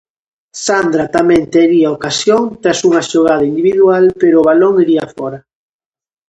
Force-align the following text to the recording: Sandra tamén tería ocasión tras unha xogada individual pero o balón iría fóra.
Sandra 0.65 1.05
tamén 1.17 1.41
tería 1.55 1.95
ocasión 1.97 2.43
tras 2.61 2.79
unha 2.87 3.01
xogada 3.11 3.47
individual 3.51 4.03
pero 4.21 4.35
o 4.39 4.45
balón 4.49 4.73
iría 4.83 5.05
fóra. 5.15 5.39